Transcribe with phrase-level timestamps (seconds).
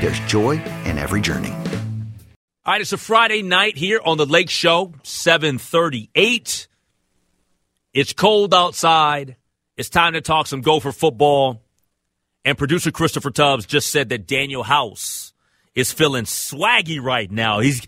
[0.00, 1.52] there's joy in every journey.
[2.64, 6.68] All right, it's a Friday night here on the Lake Show, 738.
[7.94, 9.36] It's cold outside.
[9.76, 11.62] It's time to talk some Gopher football.
[12.44, 15.32] And producer Christopher Tubbs just said that Daniel House
[15.74, 17.60] is feeling swaggy right now.
[17.60, 17.80] He's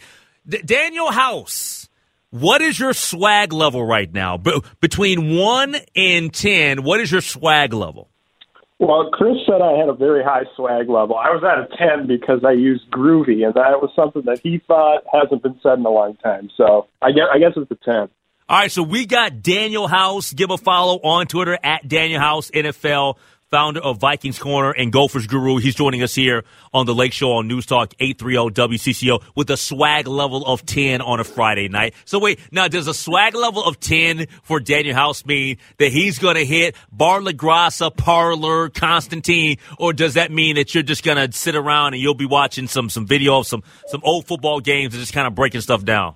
[0.49, 1.89] D- Danuel House.
[2.31, 4.37] What is your swag level right now?
[4.37, 8.09] Be- between one and ten, what is your swag level?
[8.81, 11.15] Well, Chris said I had a very high swag level.
[11.15, 14.59] I was at a 10 because I used groovy, and that was something that he
[14.67, 16.49] thought hasn't been said in a long time.
[16.57, 17.95] So I guess, I guess it's a 10.
[17.95, 18.09] All
[18.49, 20.33] right, so we got Daniel House.
[20.33, 23.17] Give a follow on Twitter at Daniel House NFL
[23.51, 25.57] founder of Vikings Corner and Gophers Guru.
[25.57, 29.57] He's joining us here on the Lake Show on News Talk 830 WCCO with a
[29.57, 31.95] swag level of 10 on a Friday night.
[32.05, 36.19] So wait, now does a swag level of 10 for Daniel House mean that he's
[36.19, 41.17] going to hit Bar La Parlor, Constantine, or does that mean that you're just going
[41.17, 44.61] to sit around and you'll be watching some, some video of some, some old football
[44.61, 46.15] games and just kind of breaking stuff down?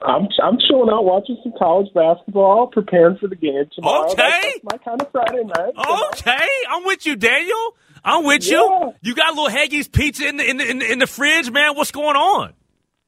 [0.00, 4.10] I'm I'm chilling out watching some college basketball, preparing for the game tomorrow.
[4.10, 5.72] Okay, that's, that's my kind of Friday night.
[6.12, 7.76] Okay, I'm with you, Daniel.
[8.04, 8.58] I'm with yeah.
[8.58, 8.94] you.
[9.02, 11.50] You got a little Heggies pizza in the, in the in the in the fridge,
[11.50, 11.74] man.
[11.74, 12.54] What's going on?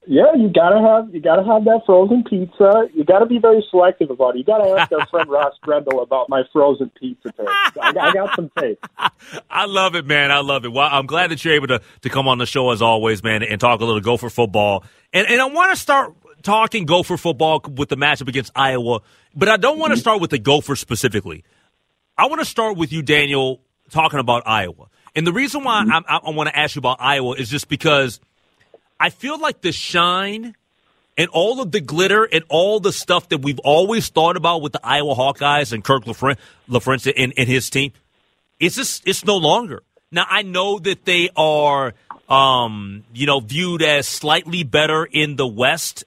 [0.07, 2.89] Yeah, you gotta have you gotta have that frozen pizza.
[2.93, 4.39] You gotta be very selective about it.
[4.39, 7.49] You gotta ask our friend Ross Brendel about my frozen pizza taste.
[7.81, 8.81] I, I got some taste.
[9.51, 10.33] I love it, man.
[10.33, 10.73] I love it.
[10.73, 13.43] Well, I'm glad that you're able to to come on the show as always, man,
[13.43, 14.85] and talk a little Gopher football.
[15.13, 19.01] And and I want to start talking Gopher football with the matchup against Iowa,
[19.35, 21.45] but I don't want to start with the Gophers specifically.
[22.17, 24.89] I want to start with you, Daniel, talking about Iowa.
[25.15, 27.69] And the reason why I, I, I want to ask you about Iowa is just
[27.69, 28.21] because
[28.99, 30.55] I feel like the shine
[31.17, 34.73] and all of the glitter and all the stuff that we've always thought about with
[34.73, 37.93] the Iowa Hawkeyes and Kirk Ferentz and, and his team,
[38.59, 39.83] it's just it's no longer.
[40.13, 41.95] Now I know that they are,
[42.29, 46.05] um, you know, viewed as slightly better in the West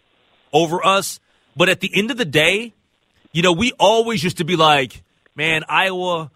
[0.53, 1.19] over us.
[1.56, 2.74] But at the end of the day,
[3.31, 5.03] you know, we always used to be like,
[5.36, 6.31] man, Iowa,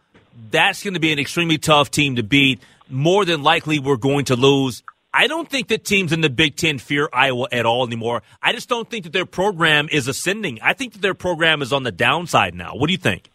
[0.52, 2.60] that's going to be an extremely tough team to beat.
[2.90, 4.84] More than likely, we're going to lose.
[5.14, 8.22] I don't think that teams in the Big Ten fear Iowa at all anymore.
[8.42, 10.60] I just don't think that their program is ascending.
[10.62, 12.76] I think that their program is on the downside now.
[12.76, 13.30] What do you think?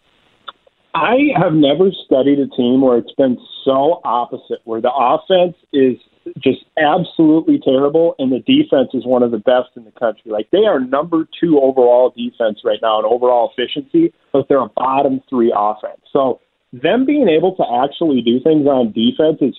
[0.94, 5.97] I have never studied a team where it's been so opposite, where the offense is
[6.38, 10.31] just absolutely terrible, and the defense is one of the best in the country.
[10.31, 14.69] Like they are number two overall defense right now in overall efficiency, but they're a
[14.69, 16.00] bottom three offense.
[16.12, 16.41] So
[16.72, 19.55] them being able to actually do things on defense is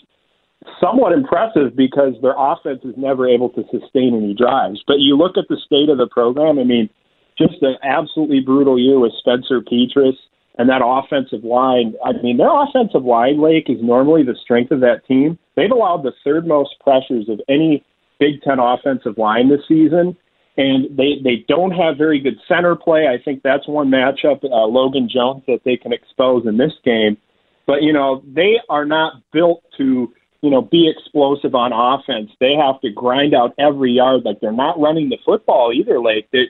[0.79, 4.81] somewhat impressive because their offense is never able to sustain any drives.
[4.87, 6.57] But you look at the state of the program.
[6.57, 6.89] I mean,
[7.37, 10.17] just an absolutely brutal year with Spencer Petras
[10.57, 11.95] and that offensive line.
[12.05, 15.37] I mean, their offensive line, Lake, is normally the strength of that team.
[15.55, 17.83] They've allowed the third most pressures of any
[18.19, 20.15] Big Ten offensive line this season,
[20.57, 23.07] and they they don't have very good center play.
[23.07, 27.17] I think that's one matchup, uh, Logan Jones, that they can expose in this game.
[27.65, 32.29] But you know, they are not built to you know be explosive on offense.
[32.39, 34.21] They have to grind out every yard.
[34.23, 35.99] Like they're not running the football either.
[35.99, 36.27] Lake.
[36.31, 36.45] they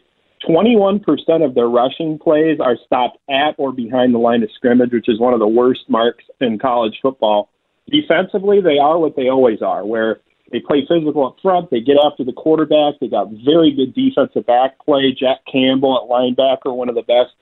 [0.48, 1.04] 21%
[1.46, 5.20] of their rushing plays are stopped at or behind the line of scrimmage, which is
[5.20, 7.50] one of the worst marks in college football.
[7.90, 10.20] Defensively, they are what they always are, where
[10.54, 11.72] They play physical up front.
[11.72, 13.00] They get after the quarterback.
[13.02, 15.12] They got very good defensive back play.
[15.12, 17.34] Jack Campbell at linebacker, one of the best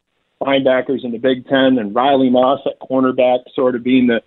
[0.41, 4.21] linebackers in the Big Ten, and Riley Moss at cornerback, sort of being the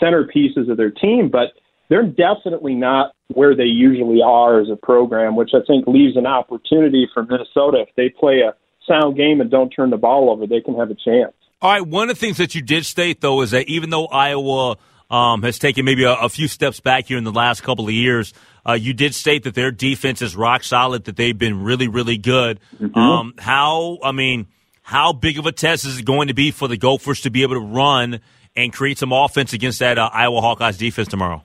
[0.00, 1.28] centerpieces of their team.
[1.30, 1.52] But
[1.92, 6.24] they're definitely not where they usually are as a program, which I think leaves an
[6.24, 7.84] opportunity for Minnesota.
[7.86, 8.54] If they play a
[8.88, 11.34] sound game and don't turn the ball over, they can have a chance.
[11.60, 11.86] All right.
[11.86, 14.78] One of the things that you did state, though, is that even though Iowa
[15.10, 17.92] um, has taken maybe a, a, few steps back here in the last couple of
[17.92, 18.32] years,
[18.66, 22.16] uh, you did state that their defense is rock solid, that they've been really, really
[22.16, 22.58] good.
[22.80, 22.98] Mm-hmm.
[22.98, 24.46] Um, how, I mean,
[24.80, 27.42] how big of a test is it going to be for the Gophers to be
[27.42, 28.20] able to run
[28.56, 31.44] and create some offense against that uh, Iowa Hawkeyes defense tomorrow?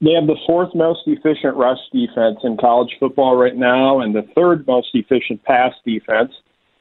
[0.00, 4.26] They have the fourth most efficient rush defense in college football right now, and the
[4.36, 6.32] third most efficient pass defense.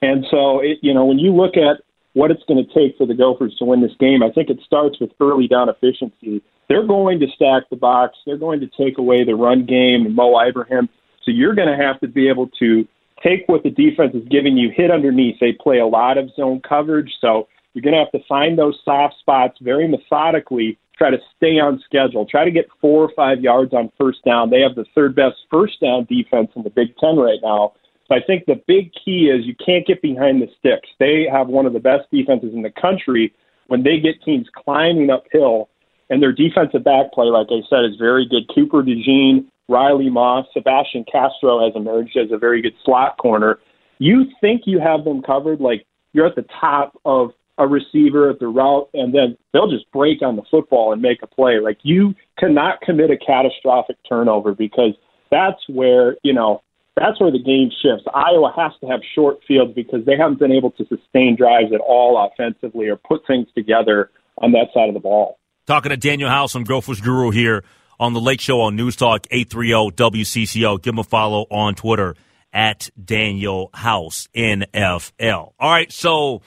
[0.01, 1.81] And so, it, you know, when you look at
[2.13, 4.59] what it's going to take for the Gophers to win this game, I think it
[4.65, 6.43] starts with early down efficiency.
[6.69, 8.17] They're going to stack the box.
[8.25, 10.89] They're going to take away the run game and Mo Ibrahim.
[11.23, 12.87] So you're going to have to be able to
[13.23, 15.37] take what the defense is giving you, hit underneath.
[15.39, 18.77] They play a lot of zone coverage, so you're going to have to find those
[18.85, 23.41] soft spots very methodically try to stay on schedule, try to get four or five
[23.41, 24.49] yards on first down.
[24.49, 27.73] They have the third best first down defense in the Big Ten right now.
[28.07, 30.89] So I think the big key is you can't get behind the sticks.
[30.99, 33.33] They have one of the best defenses in the country
[33.67, 35.69] when they get teams climbing uphill,
[36.09, 38.43] and their defensive back play, like I said, is very good.
[38.55, 43.59] Cooper DeJean, Riley Moss, Sebastian Castro has emerged as a very good slot corner.
[43.99, 48.39] You think you have them covered, like you're at the top of a receiver at
[48.39, 51.59] the route, and then they'll just break on the football and make a play.
[51.59, 54.93] Like you cannot commit a catastrophic turnover because
[55.31, 56.61] that's where you know
[56.95, 58.05] that's where the game shifts.
[58.13, 61.81] Iowa has to have short fields because they haven't been able to sustain drives at
[61.81, 64.09] all offensively or put things together
[64.39, 65.37] on that side of the ball.
[65.67, 67.63] Talking to Daniel House from Gophers Guru here
[67.99, 70.81] on the Lake Show on News Talk 830 WCCO.
[70.81, 72.15] Give him a follow on Twitter
[72.53, 75.53] at Daniel House NFL.
[75.59, 76.41] All right, so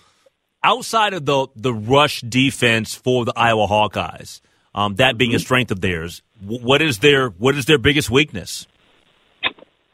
[0.63, 4.41] outside of the the rush defense for the Iowa Hawkeyes,
[4.75, 5.43] um, that being a mm-hmm.
[5.43, 8.67] strength of theirs, what is their what is their biggest weakness?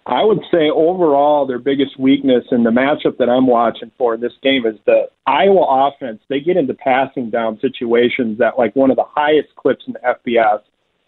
[0.09, 4.21] I would say overall their biggest weakness in the matchup that I'm watching for in
[4.21, 6.21] this game is the Iowa offense.
[6.29, 9.99] They get into passing down situations at like one of the highest clips in the
[9.99, 10.61] FBS,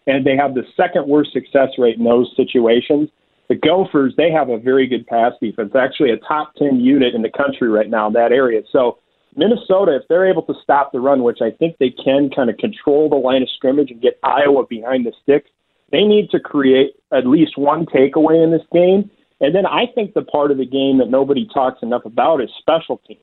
[0.09, 3.09] and they have the second worst success rate in those situations.
[3.49, 7.23] The Gophers, they have a very good pass defense, actually a top 10 unit in
[7.23, 8.63] the country right now in that area.
[8.73, 8.99] So
[9.39, 12.59] Minnesota, if they're able to stop the run, which I think they can kind of
[12.59, 15.47] control the line of scrimmage and get Iowa behind the stick,
[15.93, 19.11] they need to create at least one takeaway in this game.
[19.41, 22.51] And then I think the part of the game that nobody talks enough about is
[22.59, 23.21] special teams.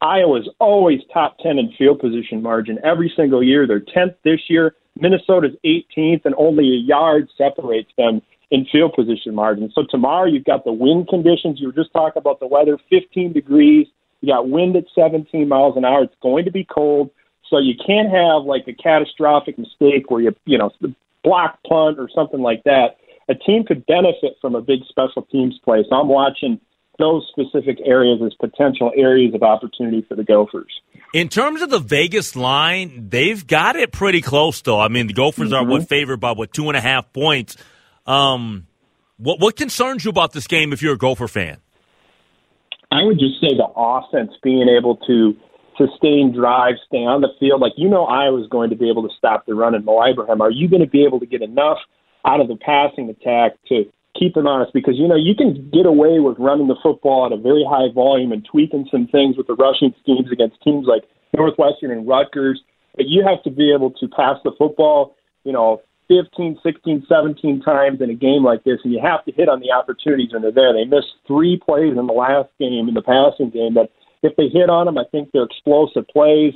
[0.00, 3.66] Iowa's always top 10 in field position margin every single year.
[3.66, 4.76] They're 10th this year.
[5.00, 8.22] Minnesota's 18th, and only a yard separates them
[8.52, 9.70] in field position margin.
[9.74, 11.60] So tomorrow you've got the wind conditions.
[11.60, 13.88] You were just talking about the weather, 15 degrees.
[14.20, 16.02] You got wind at 17 miles an hour.
[16.02, 17.10] It's going to be cold.
[17.48, 20.70] So you can't have like a catastrophic mistake where you, you know,
[21.24, 22.96] block punt or something like that.
[23.28, 25.84] A team could benefit from a big special teams play.
[25.88, 26.60] So I'm watching
[26.98, 30.80] those specific areas as potential areas of opportunity for the Gophers.
[31.14, 34.80] In terms of the Vegas line, they've got it pretty close, though.
[34.80, 35.68] I mean, the Gophers mm-hmm.
[35.68, 37.56] are what favored by what two and a half points.
[38.06, 38.66] Um,
[39.16, 41.58] what what concerns you about this game if you're a Gopher fan?
[42.90, 45.36] I would just say the offense being able to
[45.76, 47.60] sustain drives, stay on the field.
[47.60, 50.40] Like you know, Iowa's going to be able to stop the run in Mo Ibrahim.
[50.40, 51.78] Are you going to be able to get enough
[52.26, 53.84] out of the passing attack to
[54.18, 54.72] keep them honest?
[54.72, 57.92] Because you know you can get away with running the football at a very high
[57.94, 61.04] volume and tweaking some things with the rushing schemes against teams like
[61.36, 62.60] Northwestern and Rutgers,
[62.96, 65.14] but you have to be able to pass the football.
[65.44, 69.32] You know, 15, 16, 17 times in a game like this, and you have to
[69.32, 70.72] hit on the opportunities when they're there.
[70.72, 74.48] They missed three plays in the last game in the passing game, but if they
[74.48, 76.54] hit on them, I think they're explosive plays,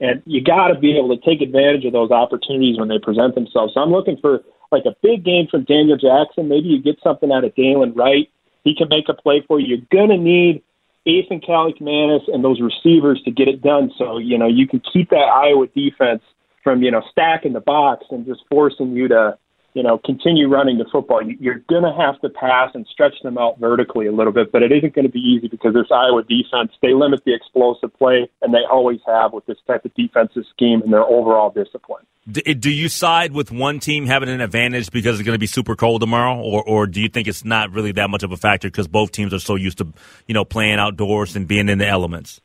[0.00, 3.34] and you got to be able to take advantage of those opportunities when they present
[3.34, 3.74] themselves.
[3.74, 4.40] So I'm looking for
[4.72, 6.48] like a big game from Daniel Jackson.
[6.48, 8.28] Maybe you get something out of Dylan Wright.
[8.64, 9.76] He can make a play for you.
[9.76, 10.62] You're going to need
[11.06, 13.92] Athan Kaliakmanis and those receivers to get it done.
[13.96, 16.22] So, you know, you can keep that Iowa defense–
[16.66, 19.38] from you know stacking the box and just forcing you to
[19.74, 21.22] you know continue running the football.
[21.22, 24.64] You're going to have to pass and stretch them out vertically a little bit, but
[24.64, 28.28] it isn't going to be easy because this Iowa defense they limit the explosive play,
[28.42, 32.04] and they always have with this type of defensive scheme and their overall discipline.
[32.28, 35.76] Do you side with one team having an advantage because it's going to be super
[35.76, 38.66] cold tomorrow, or or do you think it's not really that much of a factor
[38.66, 39.86] because both teams are so used to
[40.26, 42.40] you know playing outdoors and being in the elements?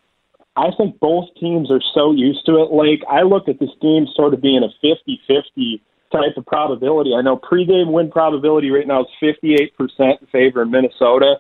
[0.56, 2.72] I think both teams are so used to it.
[2.72, 5.80] Like I look at this game sort of being a 50-50
[6.12, 7.14] type of probability.
[7.16, 11.36] I know pregame win probability right now is 58% in favor of Minnesota.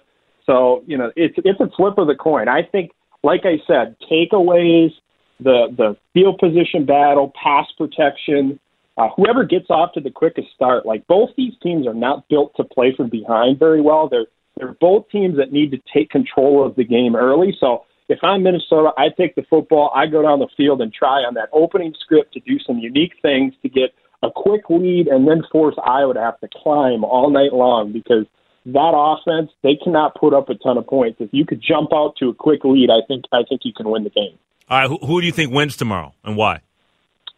[0.45, 2.47] So, you know, it's it's a flip of the coin.
[2.47, 2.91] I think,
[3.23, 4.91] like I said, takeaways,
[5.39, 8.59] the the field position battle, pass protection,
[8.97, 10.85] uh, whoever gets off to the quickest start.
[10.85, 14.07] Like both these teams are not built to play from behind very well.
[14.09, 14.27] They're
[14.57, 17.55] they're both teams that need to take control of the game early.
[17.59, 21.19] So if I'm Minnesota, I take the football, I go down the field and try
[21.23, 25.27] on that opening script to do some unique things to get a quick lead and
[25.27, 28.25] then force Iowa to have to climb all night long because
[28.65, 31.17] that offense, they cannot put up a ton of points.
[31.19, 33.89] If you could jump out to a quick lead, I think I think you can
[33.89, 34.37] win the game.
[34.69, 36.61] All right, who, who do you think wins tomorrow and why?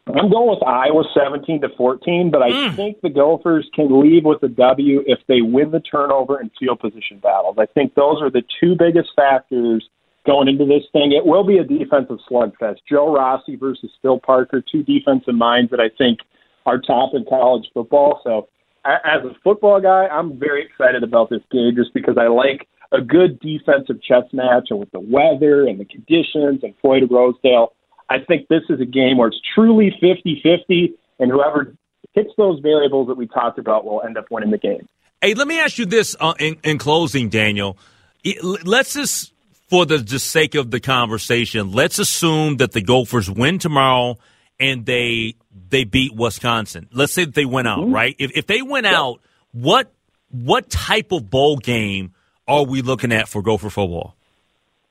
[0.05, 2.75] I'm going with Iowa 17 to 14, but I Mm.
[2.75, 6.81] think the Gophers can leave with a W if they win the turnover and field
[6.81, 7.55] position battles.
[7.57, 9.87] I think those are the two biggest factors
[10.25, 11.11] going into this thing.
[11.11, 12.77] It will be a defensive slugfest.
[12.89, 16.19] Joe Rossi versus Phil Parker, two defensive minds that I think
[16.65, 18.21] are top in college football.
[18.23, 18.47] So,
[18.85, 23.01] as a football guy, I'm very excited about this game just because I like a
[23.01, 27.73] good defensive chess match, and with the weather and the conditions and Floyd Rosedale.
[28.09, 31.73] I think this is a game where it's truly 50 50, and whoever
[32.13, 34.87] hits those variables that we talked about will end up winning the game.
[35.21, 37.77] Hey, let me ask you this uh, in, in closing, Daniel.
[38.43, 39.32] Let's just,
[39.73, 44.19] for the just sake of the conversation, let's assume that the Gophers win tomorrow
[44.59, 45.33] and they
[45.69, 46.87] they beat Wisconsin.
[46.91, 47.91] Let's say that they went out, mm-hmm.
[47.91, 48.15] right?
[48.19, 49.91] If if they win out, what
[50.29, 52.13] what type of bowl game
[52.47, 54.15] are we looking at for Gopher football?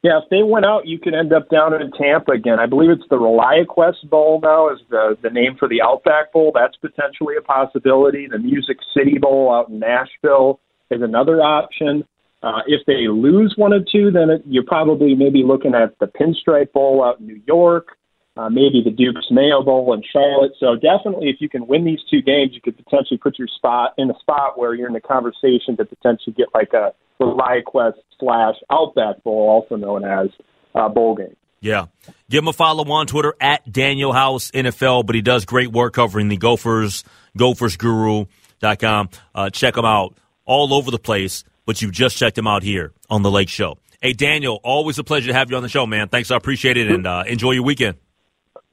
[0.03, 2.59] Yeah, if they went out, you could end up down in Tampa again.
[2.59, 6.51] I believe it's the ReliaQuest Bowl now is the the name for the Outback Bowl.
[6.53, 8.27] That's potentially a possibility.
[8.29, 10.59] The Music City Bowl out in Nashville
[10.91, 12.03] is another option.
[12.43, 16.07] Uh, if they lose one or two, then it, you're probably maybe looking at the
[16.07, 17.97] Pinstripe Bowl out in New York,
[18.37, 20.53] uh, maybe the Duke's Mayo Bowl in Charlotte.
[20.59, 23.95] So definitely, if you can win these two games, you could potentially put your spot
[23.97, 28.55] in a spot where you're in the conversation to potentially get like a ReliaQuest slash
[28.71, 30.29] Outback Bowl, also known as
[30.75, 31.37] uh, bowl game.
[31.61, 31.87] Yeah.
[32.29, 35.95] Give him a follow on Twitter at Daniel House NFL, but he does great work
[35.95, 37.05] covering the Gophers,
[37.39, 39.11] gophersguru.com.
[39.35, 42.93] Uh, check him out all over the place, but you just checked him out here
[43.11, 43.79] on The Lake Show.
[44.01, 46.09] Hey, Daniel, always a pleasure to have you on the show, man.
[46.09, 46.31] Thanks.
[46.31, 47.99] I appreciate it, and uh, enjoy your weekend.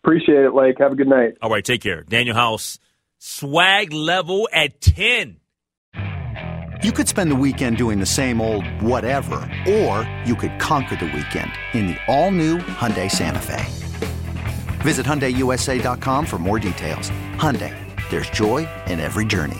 [0.03, 0.77] Appreciate it, Lake.
[0.79, 1.37] Have a good night.
[1.41, 2.01] All right, take care.
[2.01, 2.79] Daniel House,
[3.19, 5.37] swag level at 10.
[6.81, 9.35] You could spend the weekend doing the same old whatever,
[9.67, 13.65] or you could conquer the weekend in the all-new Hyundai Santa Fe.
[14.81, 17.11] Visit HyundaiUSA.com for more details.
[17.35, 17.75] Hyundai,
[18.09, 19.59] there's joy in every journey.